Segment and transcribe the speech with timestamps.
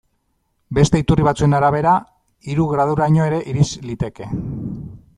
[0.77, 1.93] Beste iturri batzuen arabera,
[2.55, 4.35] hiru graduraino ere irits liteke.